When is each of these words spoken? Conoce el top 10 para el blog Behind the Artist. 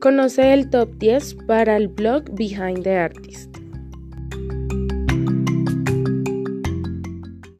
Conoce 0.00 0.54
el 0.54 0.70
top 0.70 0.94
10 0.96 1.34
para 1.46 1.76
el 1.76 1.88
blog 1.88 2.24
Behind 2.32 2.84
the 2.84 2.96
Artist. 2.96 3.59